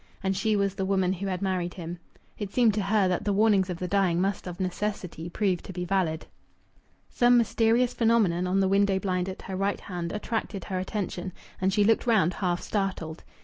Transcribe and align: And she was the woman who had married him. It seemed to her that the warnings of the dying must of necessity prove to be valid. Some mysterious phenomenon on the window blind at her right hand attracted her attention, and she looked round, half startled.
And 0.23 0.35
she 0.35 0.55
was 0.55 0.73
the 0.73 0.83
woman 0.83 1.13
who 1.13 1.27
had 1.27 1.43
married 1.43 1.75
him. 1.75 1.99
It 2.39 2.51
seemed 2.51 2.73
to 2.73 2.81
her 2.81 3.07
that 3.07 3.23
the 3.23 3.31
warnings 3.31 3.69
of 3.69 3.77
the 3.77 3.87
dying 3.87 4.19
must 4.19 4.47
of 4.47 4.59
necessity 4.59 5.29
prove 5.29 5.61
to 5.61 5.71
be 5.71 5.85
valid. 5.85 6.25
Some 7.07 7.37
mysterious 7.37 7.93
phenomenon 7.93 8.47
on 8.47 8.61
the 8.61 8.67
window 8.67 8.97
blind 8.97 9.29
at 9.29 9.43
her 9.43 9.55
right 9.55 9.79
hand 9.79 10.11
attracted 10.11 10.63
her 10.63 10.79
attention, 10.79 11.33
and 11.61 11.71
she 11.71 11.83
looked 11.83 12.07
round, 12.07 12.33
half 12.33 12.63
startled. 12.63 13.23